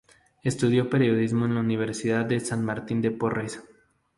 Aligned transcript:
Estudió 0.41 0.89
Periodismo 0.89 1.45
en 1.45 1.53
la 1.53 1.59
Universidad 1.59 2.25
de 2.25 2.39
San 2.39 2.65
Martín 2.65 3.03
de 3.03 3.11
Porres. 3.11 3.61